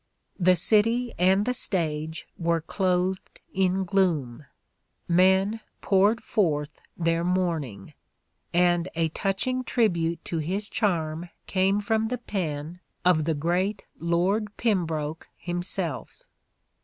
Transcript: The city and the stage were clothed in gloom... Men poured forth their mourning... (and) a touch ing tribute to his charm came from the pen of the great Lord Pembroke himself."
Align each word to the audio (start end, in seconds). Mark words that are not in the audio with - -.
The 0.39 0.55
city 0.55 1.13
and 1.19 1.45
the 1.45 1.53
stage 1.53 2.27
were 2.35 2.59
clothed 2.59 3.39
in 3.53 3.83
gloom... 3.85 4.47
Men 5.07 5.59
poured 5.81 6.23
forth 6.23 6.81
their 6.97 7.23
mourning... 7.23 7.93
(and) 8.51 8.89
a 8.95 9.09
touch 9.09 9.45
ing 9.45 9.63
tribute 9.63 10.25
to 10.25 10.39
his 10.39 10.69
charm 10.71 11.29
came 11.45 11.79
from 11.81 12.07
the 12.07 12.17
pen 12.17 12.79
of 13.05 13.25
the 13.25 13.35
great 13.35 13.85
Lord 13.99 14.57
Pembroke 14.57 15.29
himself." 15.37 16.23